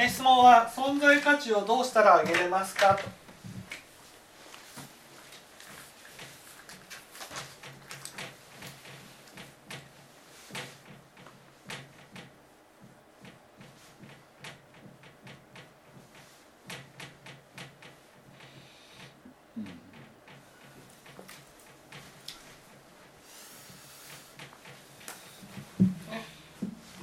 [0.00, 2.94] え質問は存在価値をどうしたら上げれますか？
[2.94, 3.02] と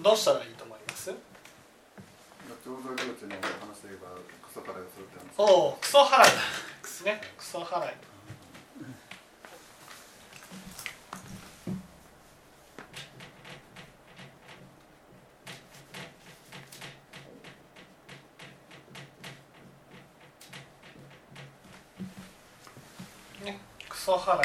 [0.01, 1.09] どうしたらいいと思います
[2.65, 4.09] 醸造領地の話で言えば
[4.47, 7.93] クソ払いをするって話おおクソ払いですねクソ払い
[23.45, 24.43] ねクソ払い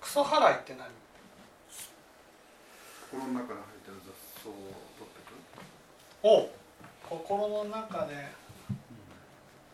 [0.00, 0.88] クソ払いって何
[3.10, 5.30] 心の中に入ってる雑草を取ってく
[6.22, 6.48] お
[7.40, 8.12] 心の中で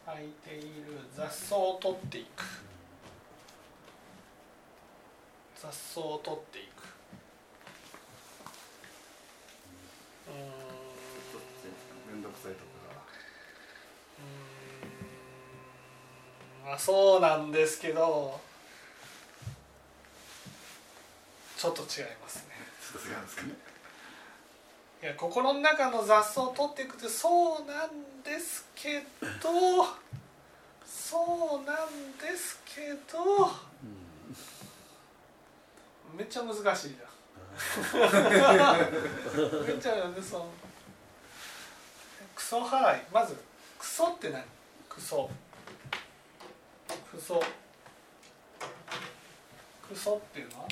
[0.06, 2.44] 空いている雑草を取っていく。
[5.60, 6.84] 雑草を取っていく。
[10.28, 10.34] うー
[12.12, 12.66] ん面倒くさいとこ
[14.20, 16.70] うーん。
[16.70, 18.40] まあそうなんですけど
[21.58, 21.86] ちょっと違い
[22.22, 22.54] ますね。
[22.92, 23.75] がちょっと違うんですかね
[25.02, 27.90] いや心の中の雑草を取っていくってそうなん
[28.24, 29.00] ですけ
[29.42, 29.86] ど
[30.84, 31.76] そうなん
[32.18, 33.50] ですけど
[36.16, 37.08] めっちゃ難しいじゃん。
[39.66, 40.50] めっちゃねその
[42.34, 43.02] クソ払い。
[43.12, 43.36] まず
[43.78, 44.42] クソって何？
[44.88, 45.30] クソ。
[47.10, 47.42] クソ。
[49.88, 50.68] クソっていうのは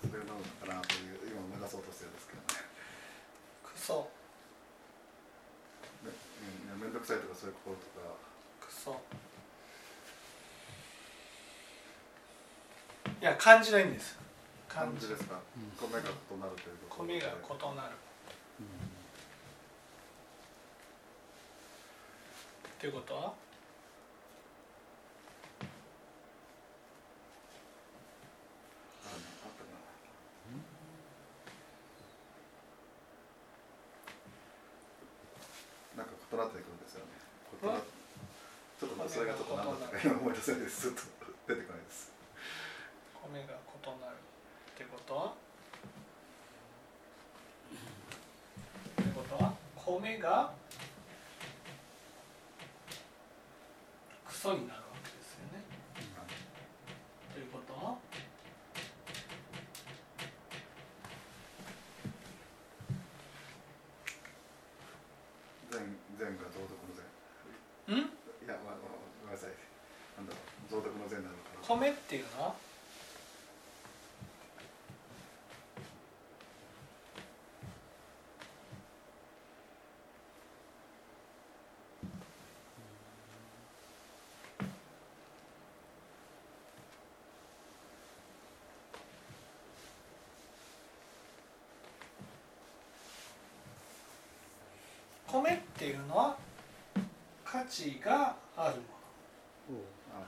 [0.00, 2.46] それなのかなという今目指そうとしてるんですけどね
[3.88, 4.04] クソ
[6.04, 6.10] ね
[6.74, 8.04] うん面倒くさいとかそういう心とか。
[8.60, 9.00] クソ
[13.20, 14.18] いや漢字の意味です
[14.68, 15.40] 漢字感じですか、
[15.80, 16.02] 米が異
[16.38, 17.30] なるということ米が異
[17.76, 17.96] なる。
[22.78, 23.28] っていうことはああ
[29.10, 29.12] っ
[29.58, 29.74] たな
[35.96, 37.08] なんか異なってくるんですよね
[37.60, 37.72] 異な
[38.78, 41.02] ちょっとそれがちょっと何だったか今思い出せないですちょっと
[41.48, 42.12] 出てこないです。
[43.26, 43.48] 米が異
[44.00, 45.14] なるってこと？
[45.14, 45.34] は
[49.02, 49.44] ってこと？
[49.44, 50.52] は米が
[54.24, 55.64] クソになるわけですよね
[57.34, 57.98] ということは
[65.72, 68.02] 前前が増徳の前んい
[68.46, 69.50] や、まあ、まあごめんなさい
[70.16, 72.44] なんだろう増徳の前なのかな米っていうの？
[72.44, 72.54] は
[95.26, 96.34] 米っていうのは
[97.44, 99.82] 価値があるもの。
[100.16, 100.22] あ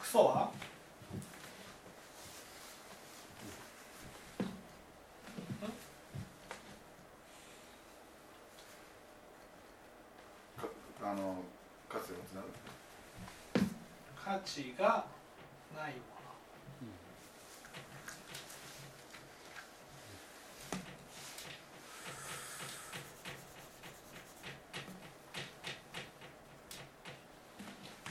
[0.00, 0.50] クソは
[10.58, 10.66] か
[11.04, 11.36] あの
[11.88, 12.52] 価値がつながる
[14.24, 15.04] 価値が
[15.76, 15.98] ないも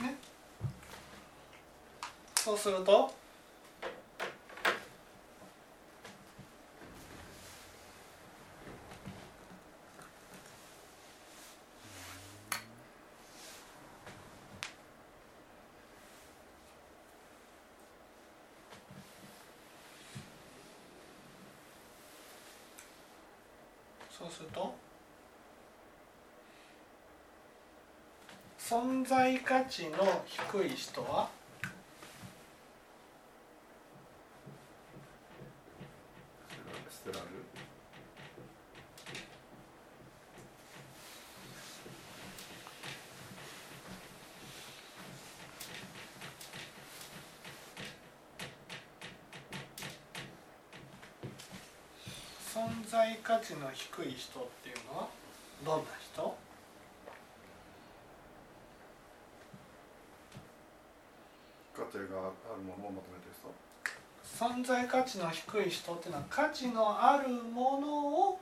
[0.01, 0.07] の。
[0.07, 0.15] ね。
[2.35, 3.18] そうすると
[24.19, 24.75] そうすると
[28.59, 31.29] 存在価値の低い人は
[36.89, 37.39] 捨てられる
[52.53, 55.07] 存在価値の低い人っていうのは
[55.65, 56.37] どんな人？
[61.75, 62.05] 価値があ
[62.55, 63.51] るものを求めてる人？
[64.23, 68.39] 存在価値の低い人っていうのは価値のあるものを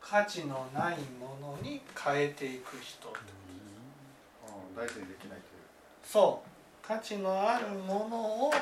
[0.00, 3.18] 価値のないものに変えていく人って
[4.46, 5.40] ああ大事にできないという。
[6.02, 6.48] そう。
[6.86, 8.16] 価値のあるもの
[8.48, 8.52] を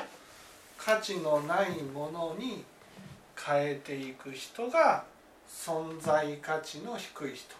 [0.77, 2.63] 価値のないものに
[3.35, 5.05] 変えていく人が
[5.49, 7.55] 存在価値の低い人。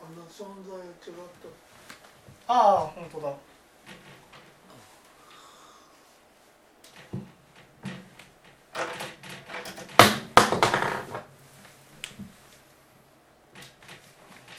[0.00, 0.92] あの存在が違っ
[2.46, 2.52] た。
[2.52, 3.32] ああ本当だ。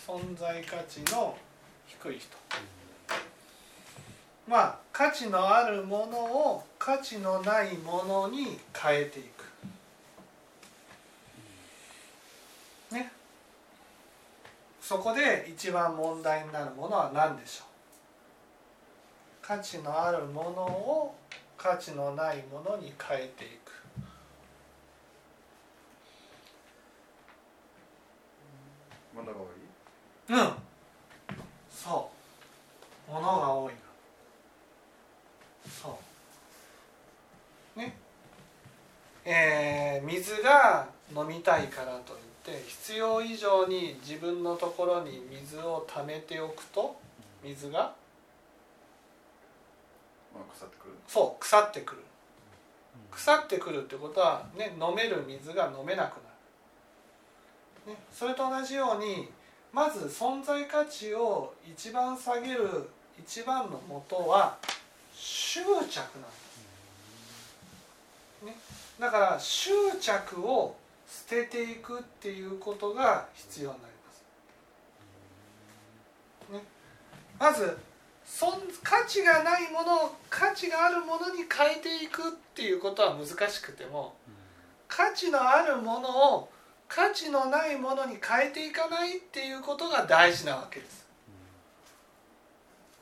[0.08, 1.38] 存在価値の
[1.86, 2.46] 低い人。
[4.48, 9.46] まあ価値のあるものを価値のないものに変えていく
[12.94, 13.12] ね
[14.95, 17.68] そこで一番問題になるものは何でしょう？
[19.45, 21.13] 価値のあるものを
[21.57, 23.74] 価値のないものに変えていく。
[29.13, 30.39] ものが多い？
[30.39, 30.53] うん。
[31.69, 32.09] そ
[33.09, 33.12] う。
[33.12, 33.80] ものが多いの
[35.69, 36.00] そ
[37.75, 37.80] う。
[37.80, 37.98] ね。
[39.25, 42.15] えー水が飲みたいからとい
[42.51, 46.95] って必要以上に自分のところに水を溜めておくと
[47.44, 47.94] 水が
[50.31, 52.01] まあ腐ってくるそう腐ってくる。
[53.12, 56.21] 腐ってくるってことはね飲める水が飲めなくな
[57.88, 59.30] る、ね、それと同じように
[59.71, 64.57] まず存在価値を一番下げる一番の元は
[65.13, 65.89] 執着なんで
[68.41, 68.56] す、ね、
[69.00, 69.71] だから執
[70.01, 70.75] 着を
[71.07, 73.94] 捨てていくっていうことが必要になり
[76.50, 76.63] ます、ね、
[77.40, 77.78] まず
[78.25, 78.48] 存
[78.84, 84.16] 価値がないものを価値があるものに変えていくっていうことは難しくても
[84.88, 86.50] 価値のあるものを
[86.88, 91.06] 価値のないものに変えていかないっていうことが大事なわけです。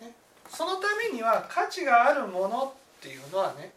[0.01, 0.11] ね、
[0.49, 3.73] そのためには価値があるものっていうのはね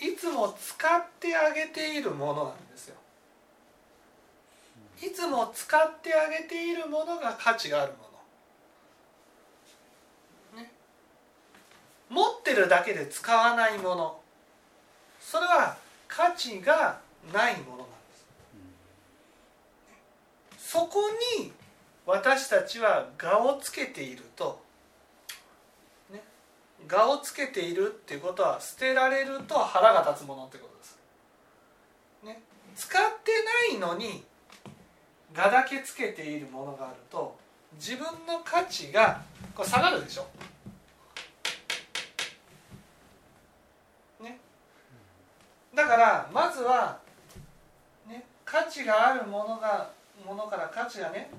[0.00, 2.96] いつも使ってあげているものなんですよ。
[5.02, 7.98] いつも使ってあげているものが価値があるも
[10.54, 10.62] の。
[10.62, 10.72] ね、
[12.08, 14.20] 持ってるだけで使わないもの
[15.20, 15.76] それは
[16.06, 17.00] 価値が
[17.32, 17.86] ないものなん
[20.56, 20.70] です。
[20.70, 21.00] そこ
[21.36, 21.52] に
[22.06, 24.62] 私たちは我をつけていると、
[26.12, 26.22] ね、
[26.88, 30.98] 我をつけているっていうことは捨てられると腹が立つものってことです。
[32.22, 32.40] ね、
[32.76, 33.32] 使って
[33.72, 34.24] ないのに
[35.34, 37.36] 我だけつけているものがあると
[37.74, 39.22] 自分の価値が
[39.54, 40.26] これ下がるでしょ？
[44.22, 44.38] ね、
[45.74, 46.98] だからまずは、
[48.06, 49.90] ね、価値があるものが
[50.26, 51.30] ものから価値がね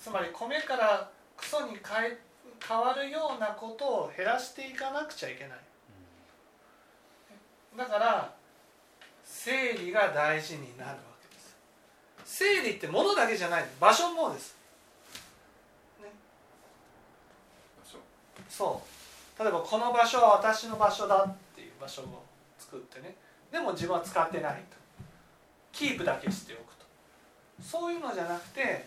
[0.00, 2.18] つまり米からクソに変え
[2.66, 5.58] 変わるようなことを減らしていかなくちゃいけない。
[7.76, 8.34] だから
[9.24, 10.96] 整理が大事になるわ
[12.24, 14.56] 整理って物だけじゃない場所もです、
[16.00, 16.08] ね、
[17.84, 17.98] 場所
[18.48, 18.82] そ
[19.38, 19.42] う。
[19.42, 22.22] 例えばこの場所は私の場所だっていう場所を
[22.58, 23.16] 作ってね。
[23.50, 24.76] でも自分は使ってないと。
[25.72, 26.84] キープだけしておくと。
[27.62, 28.86] そういうのじゃなくて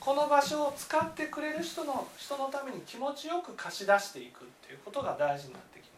[0.00, 5.88] この場所を使ってくれる人の人のために気持ちよく貸し出していくっていうことが大事になってきま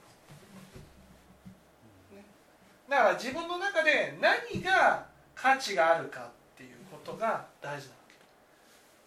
[2.10, 2.24] す、ね、
[2.88, 6.30] だから自分の中で何が価値があるか
[7.04, 8.14] ことが大事なわけ。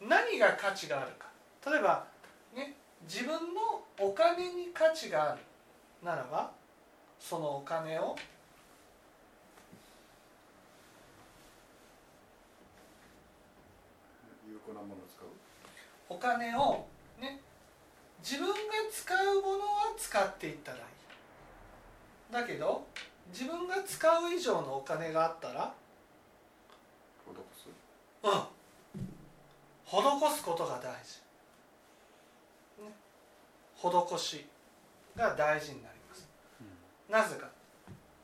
[0.08, 1.28] 何が価値があるか。
[1.72, 2.06] 例えば
[2.56, 5.42] ね自分のお金に価値がある
[6.04, 6.52] ならば
[7.20, 8.16] そのお金を
[14.48, 15.28] 有効なものを使う？
[16.10, 16.86] お金を
[17.22, 17.40] ね
[18.24, 18.54] 自分が
[18.92, 20.84] 使うものは使っていったらいい。
[22.34, 22.86] だけど
[23.32, 25.74] 自分が使う以上のお金があったら
[28.24, 28.32] うん。
[29.86, 31.22] 施すことが大事、
[32.82, 32.90] ね、
[33.76, 34.48] 施し
[35.16, 36.28] が大事になります、
[37.10, 37.48] なぜか。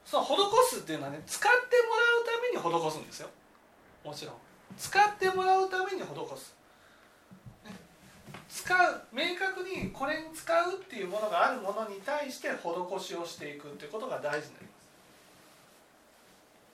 [0.06, 3.29] その施すっていうのはね使ってもらうために施すんですよ。
[4.03, 4.36] もちろん。
[4.77, 6.06] 使ってもらうために施
[6.38, 6.56] す、
[7.65, 7.75] ね。
[8.50, 14.65] 使う明確にこれに使うっていうものがあるものに対して施しをしていくっていうことが大事になり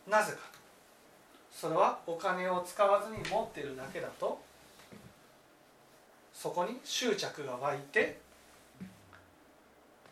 [0.08, 0.32] ます。
[0.32, 0.54] なぜか。
[1.55, 4.38] それはお金を使わずに持っているだけだと
[6.33, 8.19] そこに執着が湧いて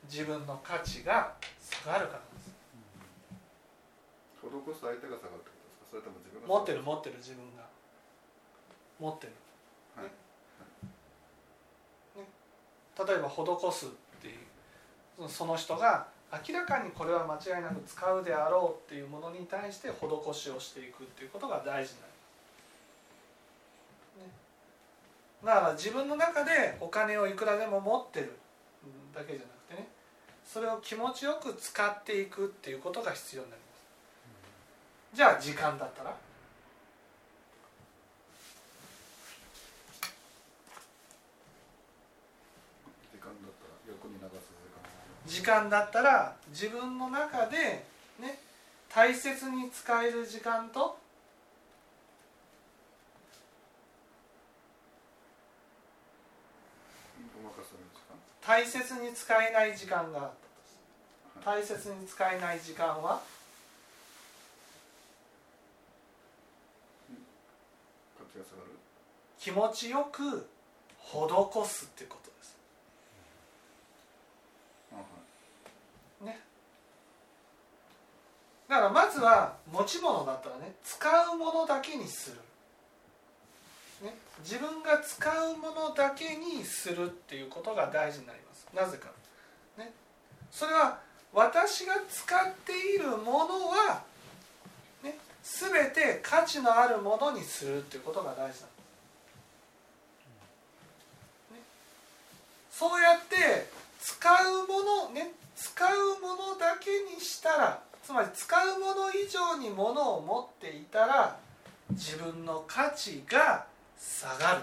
[0.10, 2.54] 自分の価値が下がるからです。
[4.42, 5.92] 施す相手が下がるってことですか？
[5.92, 7.64] それとも自分が持ってる持ってる自分が。
[9.00, 9.34] 持ってる、
[9.96, 10.06] はい。
[10.06, 10.12] ね。
[13.06, 13.90] 例えば施すっ
[14.22, 16.08] ていうその人が
[16.48, 22.14] 明らかにこれは間違いなく使うであろうっていうものに対して施しをしていくっていうことが大事になり
[24.18, 24.32] ます、ね、
[25.46, 28.34] だから自分の中でお金をいくらでも持ってる。
[29.14, 29.88] だけじゃなくてね。
[30.44, 33.84] それを気持ちよく使っていくっていうことが必要になります。
[35.16, 36.18] じゃあ時間だったら
[43.14, 44.50] 時間だったら横に流す
[45.34, 47.84] 時間だったら自分の中で
[48.20, 48.38] ね
[48.94, 50.98] 大切に使える時間と
[58.46, 60.32] 大切に使えない時間があっ
[61.34, 63.22] たと大切に使えない時間は？
[69.40, 70.48] 気持ちよく
[71.00, 72.56] 施すってことです
[74.94, 75.02] あは
[76.22, 76.40] いね
[78.70, 82.38] だからまずは持ち物だったらね使うものだけにする、
[84.06, 88.68] ね、自分が使うものだけにするっていうことが大事になります。
[88.74, 89.10] なぜか、
[89.78, 89.92] ね、
[90.52, 91.00] それは
[91.34, 94.04] 私が使っているものは、
[95.04, 98.64] ね、全て価値のあるものにするっていうことが大事なんです、
[101.54, 101.60] ね、
[102.72, 103.68] そうやって
[104.00, 111.38] 使うものね使うものだけにしたらつまり使うもの以上にものを持っていたら
[111.92, 113.66] 自分の価値が
[113.98, 114.62] 下がる。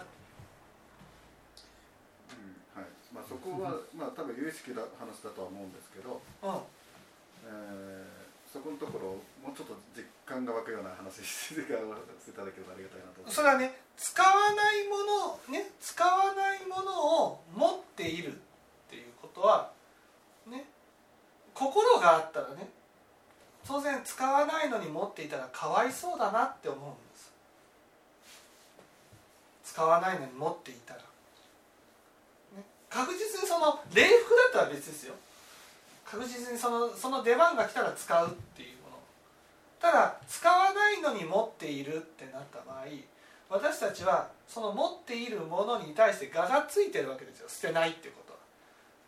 [2.77, 2.91] うんはい。
[3.15, 6.51] まあ、そこは、まあ、多分有意識な話だとは思うんですけど、うん。
[7.47, 8.21] えー
[8.53, 9.07] そこのところ
[9.47, 13.37] もうちょっと実感が湧くような話していただければありがたいなと思います。
[13.37, 18.37] それはね使わないものね使わないものを持っているっ
[18.91, 19.71] ていうことは
[20.49, 20.67] ね
[21.55, 22.69] 心があったらね
[23.67, 27.33] 当然使わないのに持っていたらかわいそうだなって思うんです。
[29.65, 31.07] 使わないのに持っていたら、ね、
[32.89, 35.15] 確実にその礼服だったら別ですよ。
[36.05, 38.97] 確実にそのその出番が来たら使うっていうもの。
[39.79, 42.87] ただ使わないのに持っているってなった場合
[43.49, 47.49] 私たちはその持っているものに対して我がついてるわけですよ。
[47.49, 48.30] 捨てないってこと。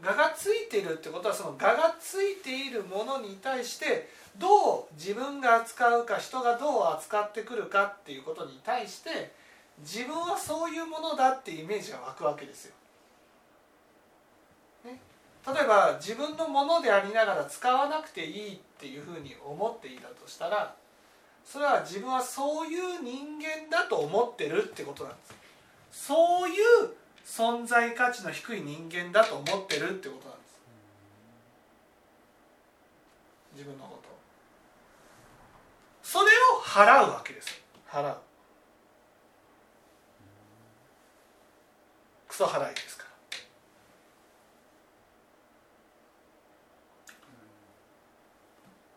[0.05, 9.33] 我がついているってことはその我がついているものに対してどう自分が扱うか人がどう扱ってくるかっていうことに対して
[9.81, 12.75] 自分はそういうものだってイメージが湧くわけですよ。
[14.85, 14.99] ね、
[15.47, 20.75] 例えば自分のものでありながら使わなくていいっていうふうに思っていたとしたら
[21.45, 25.19] それは自分はそういう人間だと思ってるってことなんで
[25.93, 26.57] すそういう
[27.25, 30.61] 存在価値の低い人間だと思ってるってことなんです。
[33.55, 34.13] 自分のことを。
[36.03, 38.17] それを払うわけです払う。
[42.29, 43.11] クソ払いですから。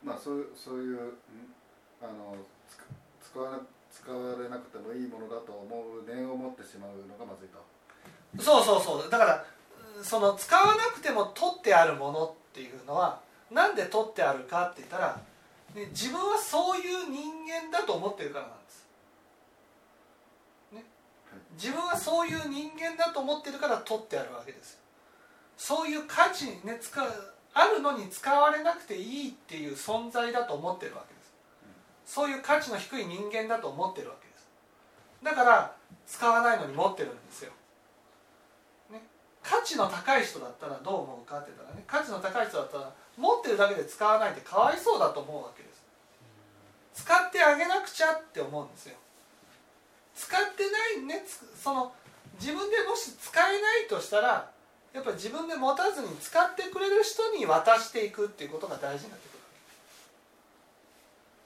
[0.03, 1.17] まあそうそういう、うん？
[2.01, 2.37] あの
[3.21, 3.59] 使わな
[3.91, 7.57] 使われなくてもいいものだと思う念を持ってしまうのがまずいと。
[8.39, 9.09] そうそうそう。
[9.09, 9.45] だから
[10.03, 13.19] その使わなくても取ってあるものっていうのは
[13.51, 15.19] なんで取ってあるかって言ったら、
[15.73, 18.87] ね、自分はそういう人間だと思ってるからなんです、
[20.73, 20.83] ね、
[21.57, 24.79] 自分はそういう人間だと思ってるから取ってあるわけです
[25.57, 27.07] そういう価値にね使う
[27.53, 31.33] あるのに使われなくていいっていう存在だと思ってるわけです。
[32.05, 34.49] そういう価値の低い人間だと思ってるわけです。
[35.23, 35.75] だから
[36.05, 37.53] 使わないのに持ってるんですよ。
[39.45, 45.83] 価値の高い人だったらどう思うかって言ったらね価値の高い人だったら持ってるだけで使わないってかわいそうだと思うわけです。
[47.05, 48.95] 使ってあげなくちゃって思うんですよ。
[50.15, 51.23] 使ってないね
[51.61, 51.93] その
[52.39, 54.49] 自分でもし使えないとしたら
[54.93, 59.39] やっぱり自分で持たずに使ってくれる人に渡していくっていうことが大事になってくる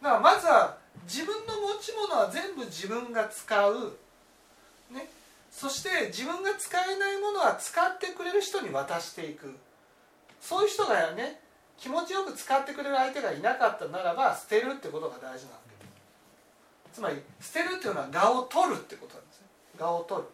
[0.04, 3.98] だからまずは自分の持ち物は全部自分が使う。
[4.92, 5.10] ね。
[5.60, 9.58] そして自分が使えないものは使ってくれる人に渡していく。
[10.40, 11.42] そういう人がね
[11.78, 15.60] 気持ちよく使ってくれる相手がいなかったならば捨てるってことが大事なんだ
[16.94, 19.48] つまり捨てるっていうのは我を取るってことなんですね
[19.78, 20.28] 我を取る。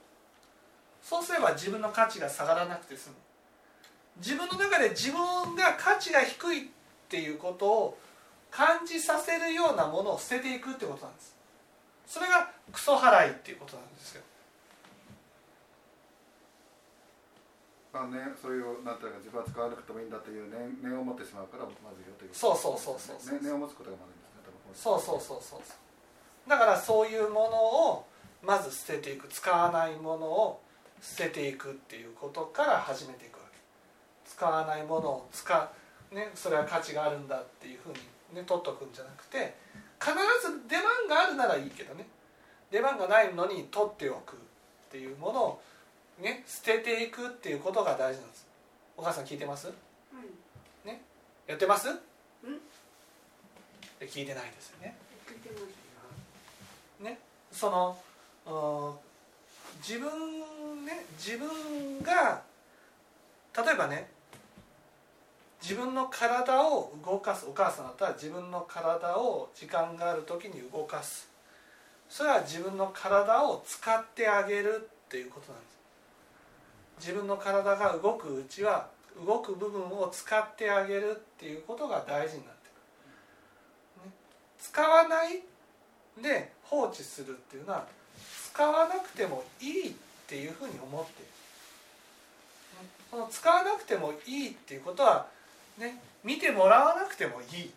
[1.01, 3.15] そうすれば自分の価値が下がらなくて済む。
[4.17, 6.69] 自分の中で自分が価値が低いっ
[7.09, 7.97] ていうことを
[8.51, 11.35] 感じさせるようなものを捨てていくってことなんです。
[12.05, 14.21] それがクソ払いっていうことなんですよ。
[18.03, 22.31] あね、そういうなんていうか自分は使わなくてもいいんだという念念を持ってしまうからまずいよという。
[22.33, 23.39] そうそうそうそうそう。
[23.39, 26.49] ね念を持つことがまずいんですねそうそうそうそうそう。
[26.49, 27.57] だからそういうもの
[27.91, 28.05] を
[28.43, 29.27] まず捨てていく。
[29.27, 30.61] 使わないものを
[31.01, 33.57] 捨てていくっていうことから始めていくわけ。
[34.29, 35.71] 使わないものを使
[36.11, 37.99] う、ね、それは価値があるんだっていうふうに、
[38.35, 39.55] ね、取っとくんじゃなくて
[39.99, 42.07] 必ず出番があるならいいけどね。
[42.71, 44.37] 出番がないのに取っておくっ
[44.89, 45.61] ていうものを
[46.19, 48.45] ね捨てていくっていうことが大事なんです。
[48.97, 49.67] お母さん聞いてます？
[49.67, 49.73] うん
[51.47, 51.89] やってます？
[51.89, 51.97] うん。
[54.01, 54.95] 聞いてないですよね。
[55.27, 55.67] 聞いてますよ。
[57.51, 57.97] その
[58.45, 58.93] うん
[59.81, 62.41] 自分ね自分が
[63.55, 64.09] 例えばね
[65.61, 71.29] 自分の体を動かすお母さんだったら自分の体を時間がある時に動かす。
[72.09, 75.74] それは自分の体を使ってあげるっていうことなんです
[76.99, 78.87] 自分の体が動くうちは
[79.25, 82.69] 動く部分を使ってあげるっていうことが大事になって
[83.99, 84.13] くる、ね、
[84.59, 85.41] 使わない
[86.21, 87.85] で放置するっていうのは
[88.53, 89.93] 使わなくてもいいっ
[90.27, 91.31] ていうふうに思っている
[92.85, 95.27] ねその使わなくてもいいっていうことは
[95.77, 95.99] ね。
[96.23, 97.71] 見てもらわなくてもいい。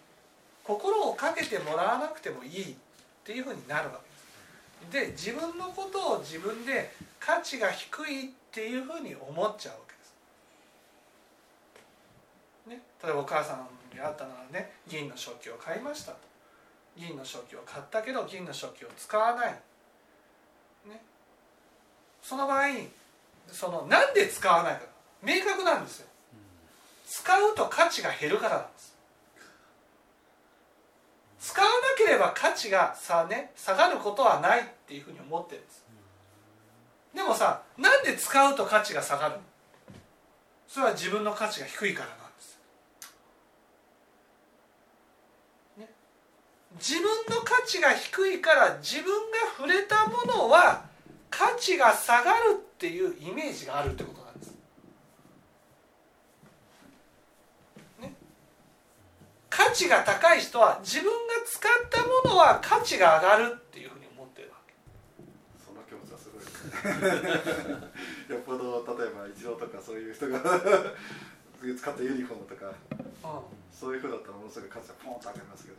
[0.64, 2.76] 心をかけてもらわなくてもいいっ
[3.25, 4.00] ていうふうになるわ
[4.90, 5.28] けです。
[5.28, 9.99] で自分のことを自分で価値が低いっっていうふうに思っちゃうわけで
[12.75, 16.19] す、ね、例えばお母さんにあったのはね銀の食器を買いましたと。
[16.97, 19.52] 銀の食器を買ったけど銀の食器を使わない、
[20.89, 21.00] ね、
[22.21, 22.65] その場合
[23.47, 24.80] そのなんで使わないか。
[25.23, 26.08] 明確なんですよ。
[27.06, 28.97] 使うと価値が減るからなんです。
[31.41, 35.84] 使わなければ価値がさ、ね、下がることはないっていうふうに思ってるんです。
[37.15, 37.63] でもさ
[38.19, 39.37] 使うと価値が下がる。
[40.67, 42.59] それは自分の価値が低いからなんです。
[46.78, 47.04] 自分
[47.35, 50.85] の価値が低いから自分が触れたものは
[51.31, 54.54] 価値が下がるっていうイメージがあるってことなんです。
[58.00, 58.13] ね、
[59.49, 63.59] 価値が高い人は自分が使ったものは価値が上がる。
[68.28, 72.75] よっぽど例えばイチローとかそういう人が使ったユニフォームとかう
[73.75, 75.76] そういうふうだったらものすごい価値がポンと上がりますけど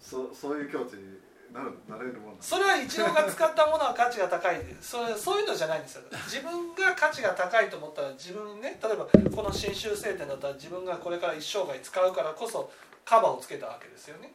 [0.00, 1.20] そそういう境地に
[1.52, 4.56] なるなれるもんなんですそれは一郎が使ったものは価値が高い。
[4.80, 6.02] それそういうのじゃないんですよ。
[6.26, 12.70] 自分が価値が高いと思ったら自分ね例えばこの真宗聖典だったら自分がこれから一生涯使うからこそ
[13.04, 14.32] カバーをつけたわけですよね。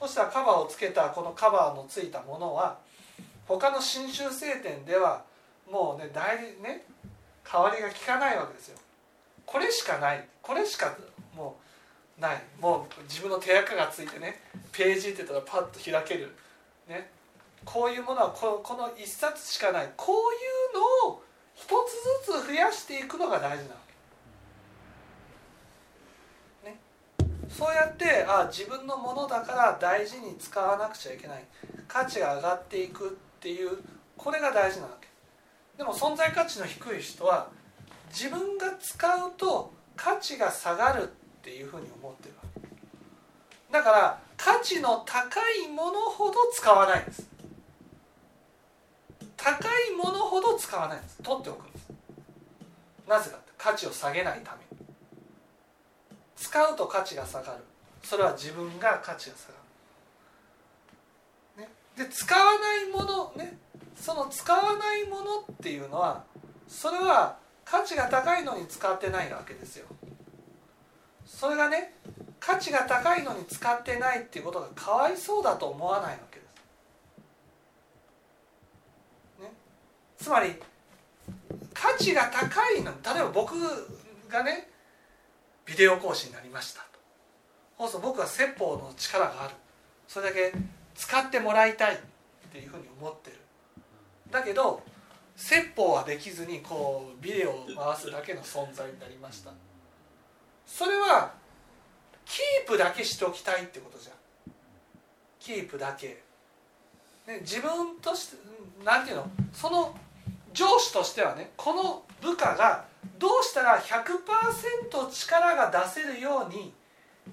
[0.00, 2.78] そしたらカバーをつけたこのカバーのついたものは
[3.46, 5.22] 他の真宗聖典では
[5.70, 6.84] もうね代理ね
[7.50, 8.78] 代わりが効かないわけですよ。
[9.44, 10.26] これしかない。
[10.42, 10.96] これしか
[11.34, 11.56] も
[12.18, 12.42] うない。
[12.60, 14.40] もう自分の手垢がついてね
[14.72, 16.34] ページって言ったらパッと開ける。
[16.88, 17.08] ね。
[17.64, 19.90] こういうものはここの一冊しかない。
[19.96, 20.18] こうい
[21.06, 21.22] うのを
[21.54, 23.80] 一つずつ増やしていくのが大事なわ
[26.62, 26.78] け、ね、
[27.48, 31.44] そうやってあ自分のものだから大事に使わなくちゃいけない。
[31.88, 33.18] 価値が上がっていく。
[33.46, 33.78] っていう
[34.16, 35.06] これが大事なわけ。
[35.78, 37.46] でも存在価値の低い人は
[38.08, 41.06] 自分が使うと価値が下がるっ
[41.42, 43.72] ていうふうに思ってるわけ。
[43.72, 47.28] だから価値の高いものほど使わないんです。
[49.36, 51.22] 高いものほど使わないんです。
[51.22, 51.86] 取っておくんです。
[53.08, 54.84] なぜかって価値を下げないために。
[56.36, 57.62] 使うと価値が下がる。
[58.02, 59.65] それは自分が価値が下がる、
[61.96, 63.58] で使わないものね
[63.96, 66.24] その使わないものっていうのは
[66.68, 69.86] それは価値が高いのに使ってないわけですよ。
[71.24, 71.94] それがね
[72.38, 76.46] 価値が高いのに使ってないっていうことがかわいそうだと思わないわけで
[79.38, 79.52] す、ね、
[80.18, 80.54] つまり
[81.74, 83.54] 価値が高いの例えば僕
[84.28, 84.68] がね
[85.64, 86.86] ビデオ講師になりましたと。
[87.78, 89.54] そうすると僕は説法の力がある。
[90.06, 90.52] それだけ
[90.96, 91.98] 使ってもらいたいっ
[92.50, 93.36] ていうふうに思ってる。
[94.30, 94.82] だけど
[95.36, 99.52] 説法はできずにこうビデオを回すだけの存在になりました。
[100.66, 101.32] それは
[102.24, 104.16] キープだけしておきたいってことじゃん。
[105.38, 106.22] キープだけ、
[107.26, 108.36] ね、自分として
[108.84, 109.30] なんていうの？
[109.52, 109.94] その
[110.52, 112.86] 上司としてはねこの部下が
[113.18, 116.72] どうしたら100%力が出せるように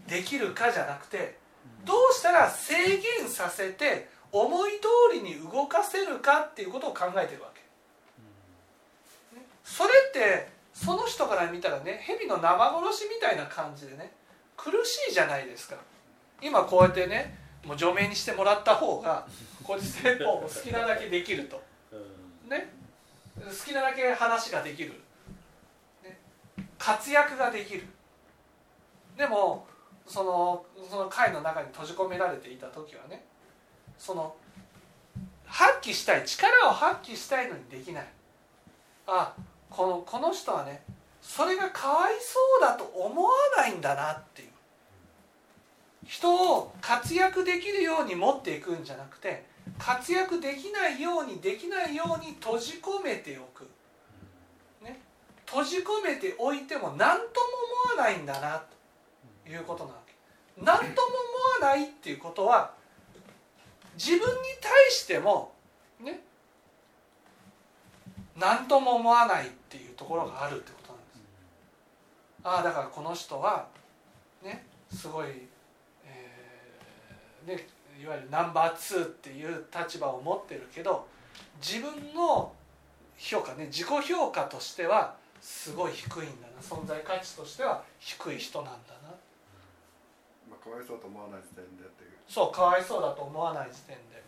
[0.08, 1.38] できるかじゃなくて
[1.84, 7.62] どうしたら制限させて思い通りに動かせるかっていうことを考えてるわけ。
[9.38, 14.12] ねそれってその人から見たらね蛇の生殺しみたいな感じでね
[14.58, 15.78] 苦しいじゃないですか。
[16.42, 19.26] 今こうやってねもう除名にしてもらった方が
[19.64, 21.62] こっち説法も好きなだけできると。
[22.50, 22.70] ね。
[23.36, 24.94] 好きなだけ話ができる、
[26.04, 26.18] ね、
[26.78, 27.86] 活躍ができる。
[29.18, 29.66] でも
[30.08, 33.24] そのその会の中に閉じ込められていた時はね
[33.98, 34.36] その
[35.46, 38.08] 発揮したい力を発揮したいのにできない。
[39.08, 39.34] あ
[39.70, 40.84] このこの人はね
[41.22, 44.50] それがかわいそうだと思わないんだなっていう。
[46.06, 49.46] 人を活躍できるように持っていくんじゃなくて
[49.80, 53.70] 活躍できないようにできないように閉じ込めておく、
[54.84, 55.00] ね、
[55.46, 57.28] 閉じ込めておいても何とも
[57.96, 58.58] 思わないんだな。
[58.58, 58.66] と
[59.48, 60.14] いうことなわけ。
[60.62, 60.88] 何とも
[61.60, 62.72] 思わないっていうことは
[63.96, 64.26] 自分に
[64.62, 65.54] 対しても
[66.00, 66.22] ね
[68.38, 71.22] 何とも思わないっていうところがあるってことなんです。
[72.44, 73.68] ああだからこの人は
[74.44, 75.28] ねすごい、
[76.06, 77.68] えーね、
[78.02, 81.08] いわゆるナンバー2っていう立場を持ってるけど
[81.62, 82.52] 自分の
[83.18, 86.62] 評価ね自己評価としてはすごい低いんだな。
[86.62, 89.03] 存在価値としては低い人なんだな、
[90.64, 92.12] かわいそうと思わない時点でっていう。
[92.28, 94.24] そうかわいそうだと思わない時点で、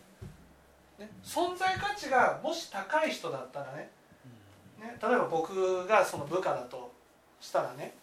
[1.06, 3.90] ね、存在価値がもし高い人だったらね。
[4.78, 6.92] ね例えば僕がその部下だと
[7.40, 7.94] したらね。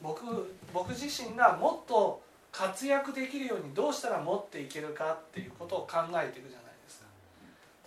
[0.00, 0.24] 僕
[0.72, 7.06] 僕自身がもっと活躍できるようにどうしたら持っていけるかっていうことを考えていくじゃないですか。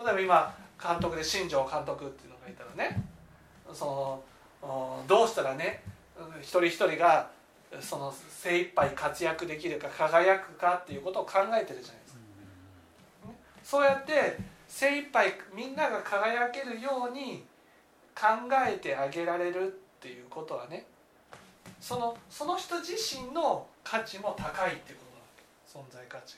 [0.05, 3.03] 例えば今監督で新庄監督っていうのがいたらね。
[3.73, 4.23] その
[4.61, 5.83] おどうしたらね
[6.41, 7.31] 一人一人が
[7.79, 12.19] その精一杯活躍できるか輝くかっていうことを考えてるじゃないですか。
[13.63, 17.45] そうやって精一杯みんなが輝けるように
[18.13, 18.25] 考
[18.67, 20.85] えてあげられるっていうことはね
[21.79, 25.43] そのその人自身の価値も高いっていうことなわけ。
[25.67, 26.37] 存在価値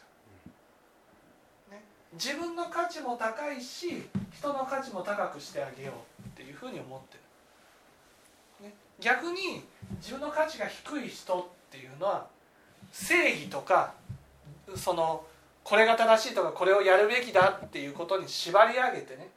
[1.70, 5.94] が、ね、自分の価値も高いし人の価値も高くしてあげよ
[6.24, 7.23] うっていうふうに思ってる、
[9.04, 9.64] 逆に
[9.98, 12.28] 自分の価値が低い人っていうのは
[12.92, 13.94] 正義とか
[14.76, 15.26] その
[15.64, 19.30] これが正しいとかこれをやるべきだっていうことに縛り上げてね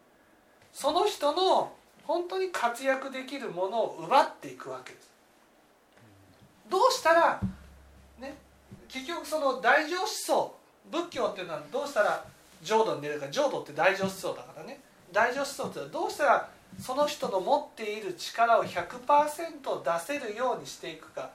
[0.72, 1.72] その人の
[2.04, 5.10] 本当に活躍できるものを奪っていくわけです。
[6.68, 7.40] どうしたら
[8.20, 8.36] ね
[8.88, 10.54] 結局その大乗思想
[10.90, 12.24] 仏教っていうのはどうしたら
[12.62, 14.80] 浄土に出るか浄土って大乗思想だからね
[15.12, 16.48] 大乗思想ってどうしたら
[16.80, 21.30] その人の持っている力を100%出せるようにしていくか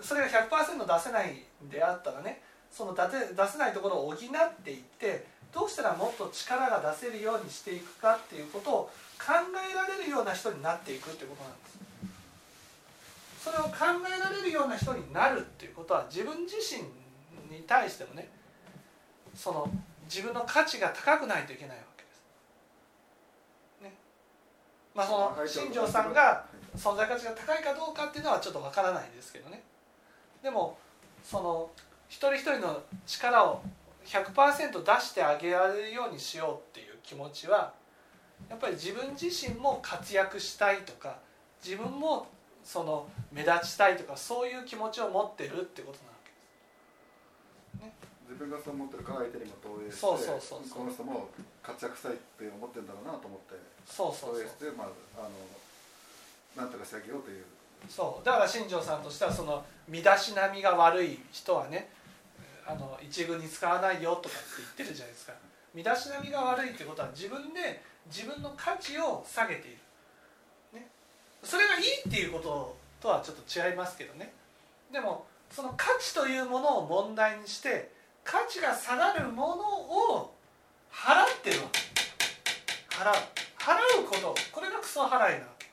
[0.00, 3.02] それが100%出せないんであったらねその出
[3.48, 4.18] せないところを補っ
[4.62, 9.34] ていってどうしたらもっと力が出せるようにしていくかっていうことを考
[9.72, 11.90] えられるような人になっていくっていうことなんです。
[13.40, 13.70] それを考
[14.06, 16.82] えられるような人になるっていうことは自分自身
[17.54, 18.28] に対してもね
[19.34, 19.70] その
[20.04, 22.22] 自分の価値が高くないといけないわけです。
[23.82, 23.92] ね。
[24.94, 26.44] まあその新庄さんが
[26.76, 29.62] 存在価値が高いかどうかっていうのはちょっとわからないですけどね。
[30.42, 30.78] でも
[31.22, 31.70] その
[32.08, 33.62] 一人一人の力を
[34.04, 37.72] 100%出してあげられるようにしようっていう気持ちは
[38.48, 41.18] やっぱり自分自身も活躍したいとか
[41.62, 42.26] 自分も
[42.64, 46.09] その目立ちたいとかそういう気持ちを持ってるってことなわけです。
[48.40, 50.80] 自分がそう思ってるから相手にも投影してそうそうそうそう。
[50.80, 51.28] この人も
[51.60, 54.48] 活躍したいって思ってるんだろうなと思ってそうそうそう。
[54.48, 57.44] 投影してまああのなんとかしてあげようという。
[57.84, 58.24] そう。
[58.24, 61.92] だから新庄さんとしてはその身だしなみが悪い人はね
[62.64, 65.36] あの一軍に使わないよとかって言ってるじゃないですか。
[65.76, 69.76] 身だしなみが悪いってことは自分で自分の価値を下げている、
[70.80, 70.88] ね、
[71.44, 74.32] それがいいっていうこととはちょっと違いますけどね。
[74.90, 77.99] でもその価値というものを問題にして
[78.30, 79.80] 価値が下がるもの
[80.14, 80.32] を
[80.92, 81.80] 払ってるわけ。
[82.94, 83.14] 払う。
[83.58, 84.36] 払うこと。
[84.52, 85.46] これがクソ払いな。
[85.46, 85.66] わけ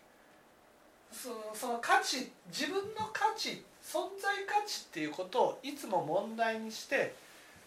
[1.12, 7.14] そのその価値自分の価値存在価値っていうことをいつも問題にして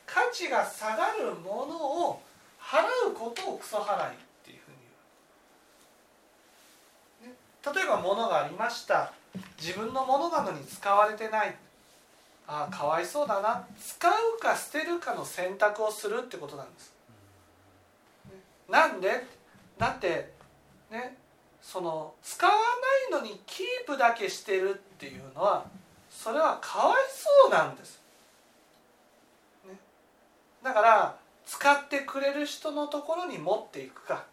[0.07, 2.21] 価値が下がるものを
[2.61, 4.77] 払うことをクソ払いっていうふうに
[7.23, 9.13] 言う、ね、例えば物がありました。
[9.57, 11.55] 自分のものなのに使われてない。
[12.53, 13.65] ああかわいそうだな。
[13.81, 16.93] 使うか捨てるかの選択をするってことなんです。
[18.69, 19.25] なんで？
[19.79, 20.33] だって
[20.91, 21.17] ね
[21.63, 22.53] その使わ
[23.13, 25.65] ないのにキープだけしてるっていうのは
[26.11, 28.03] それはかわいそうなんです。
[29.69, 29.79] ね、
[30.65, 34.25] だから使ってくれる人のところに持っていくか。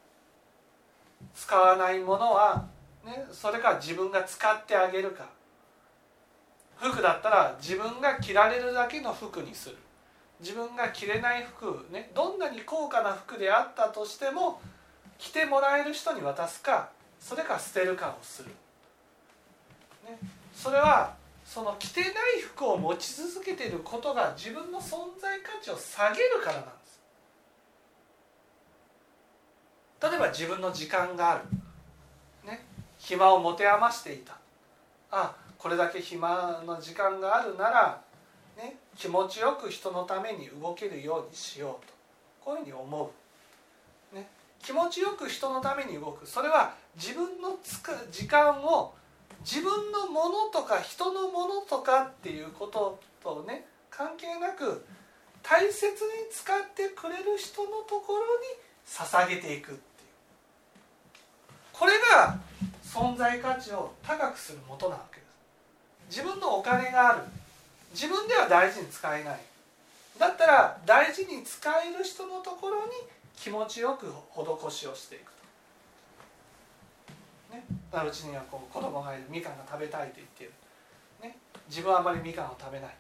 [1.36, 2.66] 使わないものは、
[3.06, 5.37] ね、それから自分が使ってあげるか。
[6.80, 9.78] 服だったら自分が着られるだけの服にする。
[10.40, 14.62] 自分が着れない服ねどんなに高価な服であったとしても
[15.18, 18.50] 着てもらえる人に渡すかそれか捨てるかをする、
[20.06, 20.20] ね、
[20.54, 22.12] それはその着てない
[22.42, 27.00] 服を持ち続けていることが自分の存在価値を下げるからなんです。
[30.04, 32.66] 例えば自分の時間がある、ね、
[33.00, 34.38] 暇を持て余していた。
[35.10, 38.02] あこれだけ暇の時間があるなら、
[38.58, 41.94] ね、気持ちよく人のために動けるようにしようと。
[42.44, 43.12] こういうふうに思
[44.14, 44.28] う、ね、
[44.62, 46.28] 気持ちよく人のために動く。
[46.28, 48.94] それは自分のつか時間を
[49.42, 54.86] 自分のものとか人のものとかっていうこととね関係なく
[55.44, 55.92] 大切に
[56.32, 58.46] 使ってくれる人のところに
[58.86, 59.78] 捧げていくっていう。
[61.74, 62.40] これが
[62.84, 65.17] 存在価値を高くするもとなわけ。
[66.10, 67.22] 自分のお金がある。
[67.92, 69.40] 自分では大事に使えない。
[70.18, 72.92] だったら大事に使える人のところに
[73.36, 75.32] 気持ちよく施しをしていく
[77.50, 80.54] と、ね、だからうちにはこう子供がいるみかんが食べたいと言っている、
[81.22, 81.38] ね、
[81.70, 82.96] 自分はあまりみかんを食べない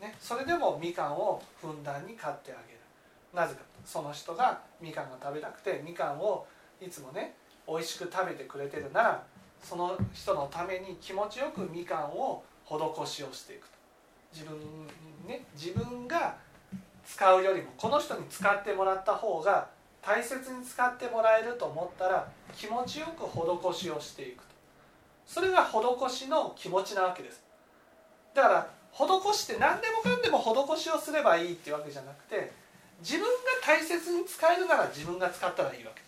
[0.00, 2.80] と、ね、それでもみかんをふんだんに買ってあげる。
[3.32, 6.46] なぜかその人がみかんが食べたくてみかんを
[6.82, 7.34] いつもね
[7.66, 9.22] 美味しく食べてくれてるなら
[9.62, 13.74] その人のために気持ちよくみかんを施しをしていくと。
[14.32, 14.56] 自分
[15.26, 16.36] ね自分が
[17.06, 19.68] 使うよりもこの人に使ってもらった方が
[20.02, 24.50] 大切に使ってもらえると思ったら気持ちよく施しをしていくと。
[25.26, 27.42] それが施しの気持ちなわけです。
[28.34, 32.52] だから施しって何でもかんでも施しをすればいいっていうわけじゃなくて
[33.00, 33.28] 自分が
[33.64, 36.06] 大切に使えるなら自分が使ったらいいわけで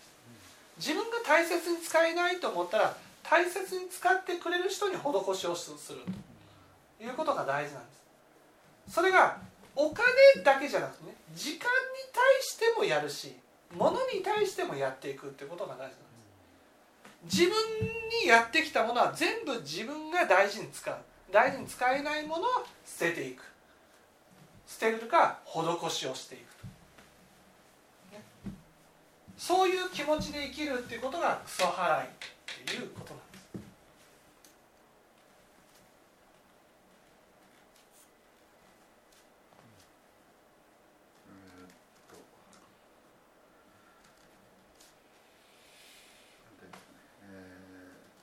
[0.78, 0.88] す。
[0.90, 5.00] 自分が大切に使えないと思ったら大切に使ってくれる人に施
[5.34, 5.98] しをする
[6.98, 7.92] ということが大事なんで
[8.88, 8.94] す。
[8.94, 9.38] それが
[9.74, 10.04] お金
[10.44, 11.62] だけじゃなくてね時間に
[12.12, 13.34] 対してもやるし
[13.74, 15.94] 物に対してもやっていくってことが大事なんで
[17.30, 17.38] す。
[17.40, 17.54] 自分
[18.22, 20.96] にやってきたものは全部自分が大事に使う。
[21.30, 23.42] 大事に使えないものは捨てていく。
[24.66, 26.66] 捨てるか施しをしていくと、
[28.16, 28.22] ね、
[29.36, 32.08] そういう気持ちで生きるっていうことがクソ払い
[32.60, 33.42] っていうことなんです。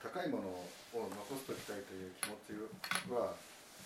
[0.01, 2.53] 高いものを残しておきたいという気持ち
[3.13, 3.33] は、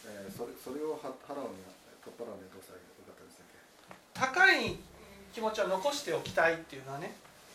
[0.07, 4.39] えーそれそれをは払うには取っ払うにはどうしたらよかったでしたっけ？
[4.39, 4.77] 高い
[5.33, 7.13] 気持ちを残しておきたいっていうのはね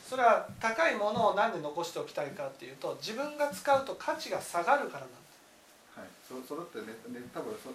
[0.09, 6.09] それは高いものを何で残しておきたいかっていうと自分が使うと価値が下がるからなんですはい。
[6.25, 7.69] そそれってねね多分そ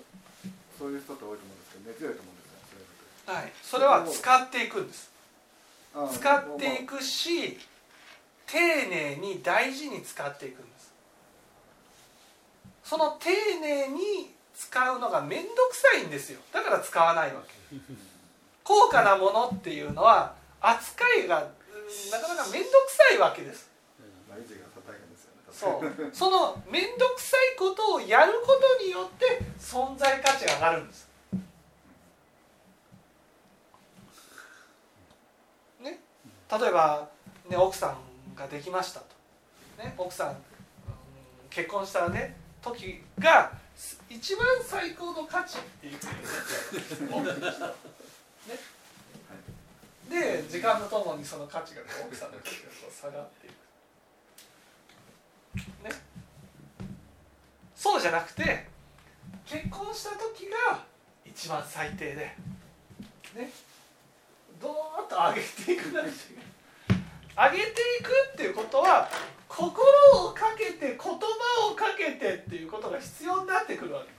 [0.80, 2.58] そういう人って多いと思うんですけど根強いと思うんですよ
[3.22, 5.12] そういうはい、それは使っていくんです。
[6.12, 7.60] 使っていくし
[8.48, 10.92] 丁寧に大事に使っていくんです。
[12.84, 13.30] その丁
[13.62, 16.40] 寧に使うのが面倒くさいんですよ。
[16.52, 17.78] だから使わないわけ。
[18.66, 21.50] 高価なものっていうのは扱いがうん
[22.12, 23.70] なかなか面倒くさいわけです。
[25.52, 26.10] そう。
[26.12, 31.08] その面倒くさいことをやることによって存在価値が上がるんです。
[35.82, 36.00] ね？
[36.52, 37.10] 例えば、
[37.50, 37.98] ね、奥さん
[38.36, 39.06] ができましたと、
[39.78, 40.36] ね、奥さん、うん
[41.54, 43.52] 結婚したね時が
[44.10, 47.30] 一番最高の価値っていうふうにね？
[50.14, 53.54] で時間とともにその価値がこう奥さんの価値がこう下がっていく。
[55.84, 55.90] ね。
[57.76, 58.68] そうじゃなくて
[59.46, 60.86] 結婚した時が
[61.26, 62.16] 一番最低で。
[62.16, 62.38] ね。
[64.62, 64.72] どー
[65.04, 66.12] っと上げていくなんて
[67.36, 67.74] 上げてい
[68.04, 69.10] くっていうことは
[69.48, 69.84] 心
[70.30, 71.16] をかけて言葉
[71.72, 74.12] をかけてっていうことが必要になってくるわけ。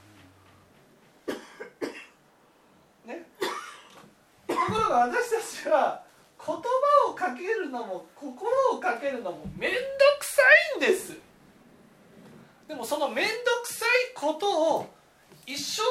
[3.08, 3.28] ね
[4.66, 6.02] ところが私たちは
[6.38, 6.62] 言葉
[7.10, 9.80] をかけるのも心をかけるのも面倒
[10.18, 10.42] くさ
[10.74, 11.16] いんです。
[12.68, 14.86] でもその面倒くさいことを
[15.46, 15.82] 一生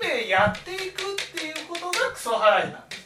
[0.00, 0.84] 懸命やっていくっ
[1.38, 3.02] ていうことがクソ払いなんです。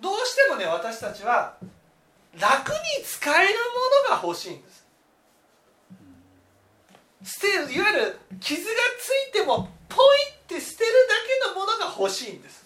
[0.00, 1.56] どうしてもね私たちは
[2.38, 3.54] 楽に使える
[4.08, 4.67] ものが欲しいんです。
[7.24, 12.64] 捨てるいわゆる傷がついてもポイって捨てるだけのものが欲しいんです。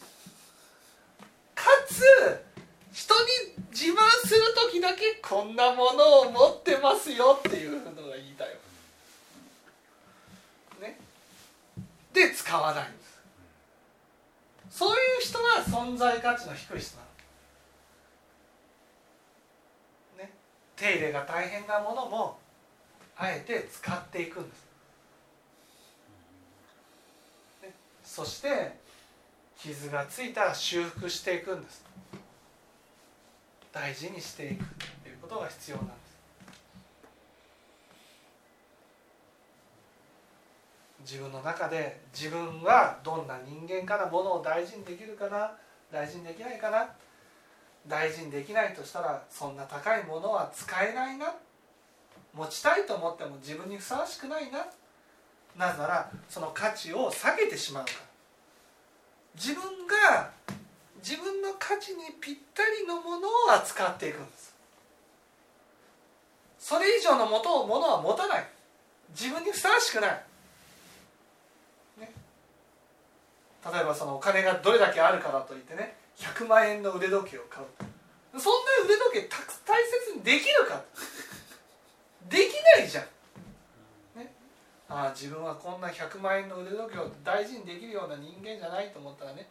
[1.54, 2.02] かつ
[2.92, 3.30] 人に
[3.70, 8.48] 自慢する時だけこんなものを持ってますよっていうのが言いたい
[10.80, 10.98] ね。
[12.12, 14.78] で使わないんです。
[14.78, 17.02] そういう人は存在価値の低い人な
[20.18, 20.24] の。
[20.24, 20.32] ね。
[20.76, 22.41] 手入れが大変なものも
[23.16, 24.64] あえて使っていくんです、
[27.62, 28.80] ね、そして
[29.56, 31.84] 傷がついたら修復していくんです。
[33.70, 34.64] 大事にしていく
[35.02, 36.02] ということが必要なんです。
[41.00, 45.52] 自分の中で自分はどんな人間からものを大事にできるかな
[45.90, 46.88] 大事にできないかな
[47.86, 51.34] 大事にできないとしたらそんな高いものは使えないな
[52.34, 54.66] 持ちたいと思っても自分にふさわしくないな。
[55.56, 57.96] なぜならその価値を下げてしまうから。
[59.34, 60.30] 自分が
[61.02, 64.54] 自分の価値にぴったりのものを扱っていくんです。
[66.58, 68.46] それ以上のもとものは持たない。
[69.10, 70.24] 自分にふさわしくない、
[71.98, 72.10] ね、
[73.70, 77.66] 例えばそのお金がどれだけあるからといってね100万円の腕時計を買う。
[78.40, 79.28] そんな腕時計
[79.66, 80.82] 大切にできるか。
[82.32, 83.04] できないじゃん、
[84.18, 84.32] ね、
[84.88, 89.46] ああ自分はこんな100万円の腕時計を大事にできるような人間じゃないと思ったらね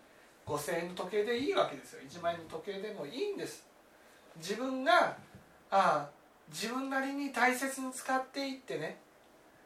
[0.47, 2.01] 5,000円の時計でいいわけですよ。
[2.09, 3.63] 1万円の時計でもいいんです。
[4.37, 5.15] 自分が
[5.69, 6.09] ああ
[6.49, 8.99] 自分なりに大切に使っていってね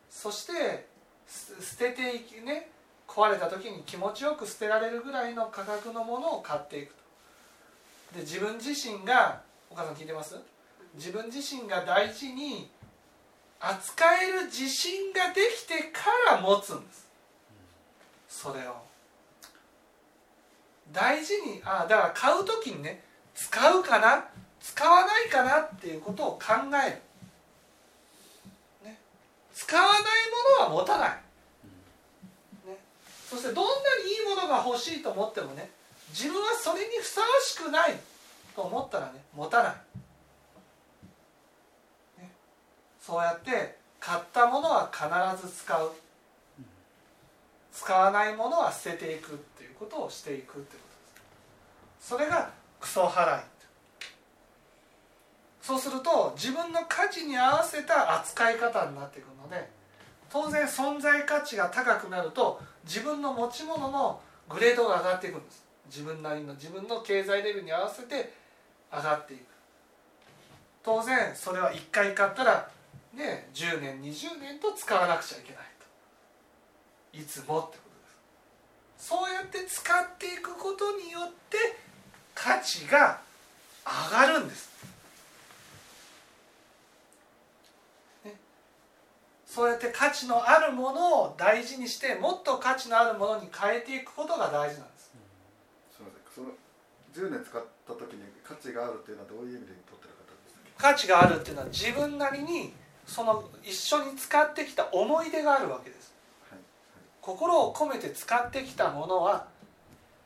[0.10, 0.88] そして
[1.28, 2.70] 捨てていきね
[3.08, 8.20] 壊れた時に気持ちよく捨てられるぐらいの価格のものを買っていくと。
[8.20, 10.36] で自分自身がお母さん聞いてます？
[10.96, 12.70] 自分自身が大事に
[13.60, 17.08] 扱える自信ができてから持つんです。
[18.30, 18.86] それを。
[20.92, 23.02] 大事にああだから買う時にね
[23.34, 24.26] 使うかな
[24.62, 26.40] 使わないかなっていうことを考
[26.86, 27.02] える、
[28.90, 28.98] ね、
[29.54, 30.02] 使わない
[30.60, 31.10] ものは持たない、
[32.68, 32.78] ね、
[33.30, 33.70] そしてどんな
[34.04, 35.70] にいいものが欲しいと思ってもね
[36.10, 37.96] 自分はそれにふさわしくない
[38.56, 39.74] と思ったらね持たない、
[42.22, 42.32] ね、
[43.06, 45.92] そうやって買ったものは必ず使う。
[47.72, 50.82] 使わないものは捨てていくっていうことをしていくってこ
[51.20, 52.10] とです。
[52.10, 53.44] それがクソ払い。
[55.62, 59.68] そうすると自分の価値に合わせた扱い方になっていくので
[60.30, 65.66] 当然存在価値が高くなると自分の持ち物のグレードが上がっていくんです。
[65.88, 68.34] 自分なりの自分の経済レベルに合わせて
[68.92, 69.46] 上がっていく。
[70.84, 72.70] 当然それは1回買ったら
[73.16, 75.64] ね10年20年と使わなくちゃいけない
[77.14, 77.78] といつもってことで
[79.00, 81.58] すそうやって使っていくことによって
[82.34, 83.22] 価値が
[84.12, 84.74] 上がるんです
[89.46, 95.12] そうやって価値のあるものを大事にしてもっと価値のあるものに変えていくことが大事なんです。
[95.96, 96.46] すみません。
[97.16, 100.92] その10年使った時に価値があるっていうのはどういう意味で取ってる方ですか？
[100.92, 102.74] 価値があるっていうのは自分なりに
[103.06, 106.14] その一緒に使ってきた思い出があるわけです。
[107.22, 109.48] 心を込めて使ってきたものは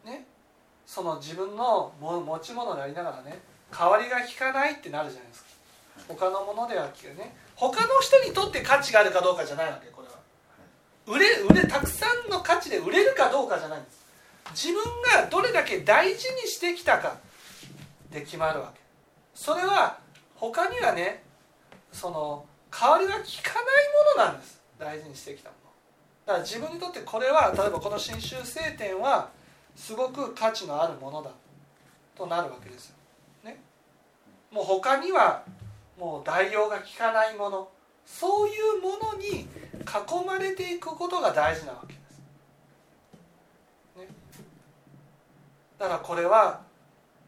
[0.06, 0.26] ね、
[0.86, 3.40] その自分の持ち物でありながらね、
[3.72, 5.50] 代わりが利かないってなるじゃないですか。
[6.08, 10.14] 他のものではね他の人にとって価値があるかどうかじゃないわけこれは。
[11.06, 14.00] 売れ売れたくさんの価値で売れるかどうかじゃないんです。
[14.52, 14.84] 自分
[15.24, 17.18] がどれだけ大事にしてきたか
[18.10, 18.82] で決まるわけ。
[19.36, 20.00] それは
[20.36, 21.24] 他にはね
[21.92, 23.26] その代わりが効かない
[24.16, 24.62] ものなんです。
[24.78, 25.70] 大事にしてきたもの。
[26.26, 29.30] だから自分にとってこれは例えばこの真宗聖典は
[29.76, 31.32] すごく価値のあるものだ
[32.16, 32.96] となるわけですよ、
[33.46, 33.60] ね、
[34.52, 35.44] もう他には
[35.98, 37.70] もう代用が効かないもの
[38.06, 39.48] そういうものに
[39.82, 42.22] 囲まれていくことが大事なわけです。
[44.00, 44.08] ね、
[45.78, 46.62] だからこれは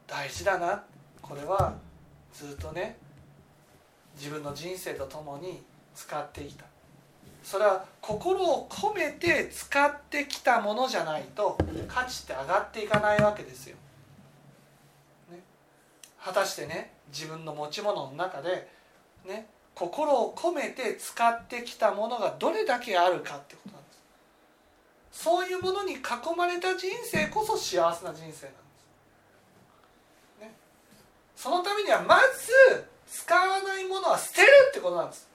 [0.08, 0.84] 大事だな。
[1.22, 1.76] これは
[2.34, 2.98] ずっとね
[4.22, 5.64] 自分の人生とともに
[5.96, 6.66] 使ってきた。
[7.42, 11.58] それは心を込めて使ってきたものじゃないと
[11.88, 13.76] 価値って上がっていかないわけですよ。
[15.32, 15.40] ね、
[16.24, 18.70] 果たしてね自分の持ち物の中で、
[19.26, 23.92] ね、心を込めて使ってきたものがどれだけあるかってことなんで
[25.12, 25.24] す。
[25.24, 26.00] そういうものに囲
[26.38, 28.46] まれた人生こそ幸せな人生なんです、
[30.42, 30.54] ね、
[31.36, 35.28] そのためにはまず使わないものは捨てるってことなんです。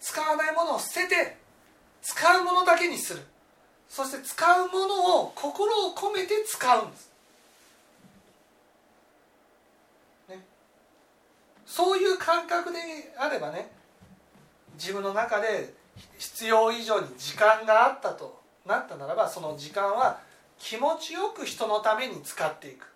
[0.00, 1.36] 使わないものを捨てて
[2.02, 3.22] 使うものだけにする。
[3.88, 7.10] そして使うものを心を込めて使うんです、
[10.28, 10.44] ね、
[11.64, 12.78] そういう感覚で
[13.16, 13.70] あればね
[14.74, 15.72] 自分の中で
[16.18, 20.20] 必要以上に時間があったとなったならばその時間は
[20.58, 22.95] 気持ちよく人のために使っていく。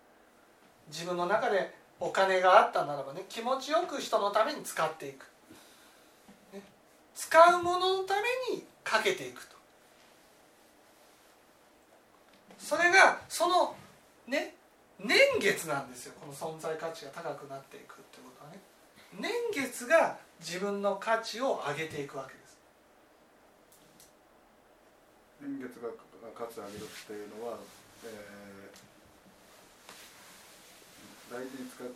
[0.91, 5.27] 自分の中でお金があったならばね気持ちよく人のために使っていく、
[6.53, 6.61] ね、
[7.15, 8.15] 使うもののた
[8.51, 9.57] めにかけていくと。
[12.59, 13.75] それがその
[14.27, 14.55] ね
[14.99, 16.15] 年月なんですよ。
[16.21, 18.61] この存在価値が高くなっていくってことはね。
[19.19, 22.59] 年月が自分の価値を上げていくわけです。
[25.41, 25.89] 年月が
[26.35, 27.57] 価値を上げるっていうのは、
[28.05, 29.00] えー、
[31.31, 31.95] 大事に使う。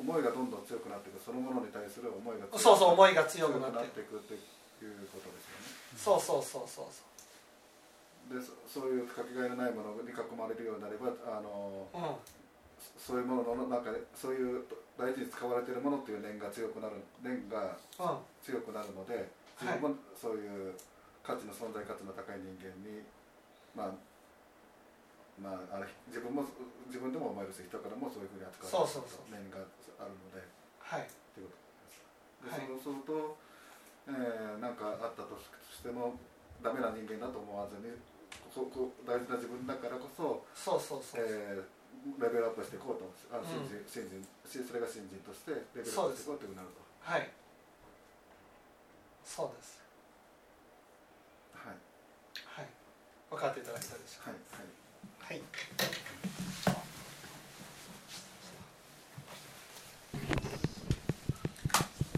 [0.00, 1.20] 思いがどんどん強くなっていく。
[1.20, 5.68] そのものに対する思いがそうそう思いが強くなっていくっていうことですよね。
[5.96, 7.04] そうそうそうそうそ
[8.32, 8.32] う。
[8.32, 12.16] でそそういうかけがえのないものに囲まれるようになればあの、うん、
[12.96, 14.64] そういうものの中でそういう
[14.96, 18.30] 大事に使われているものっていう念が強くなる念がうん。
[18.40, 19.28] 強くなるので
[19.60, 20.72] 自分もそういう
[21.22, 23.04] 価値の存在価値の高い人間に
[23.76, 24.09] まあ
[25.40, 26.44] まあ、あれ自分も
[26.86, 29.00] 自分でも思います人からもそういうふうに扱われる
[29.32, 29.64] 面が
[29.96, 30.44] あるので。
[30.78, 31.08] はい。
[31.32, 31.40] で、
[32.44, 33.36] そうすると
[34.04, 36.16] 何、えー、なんかあったとしても
[36.62, 37.92] ダメな人間だと思わずに
[38.52, 46.82] ここ大事な自分だからこそそうそうそう、えー、レベルアップしていこうとあ新人、うん、新人それが新人としてレベルアップしていこうというなると。
[47.00, 47.30] はい。
[49.24, 49.78] そうです。
[51.54, 51.76] はい。
[52.44, 52.68] はい。
[53.30, 53.99] 分かっていただきたい。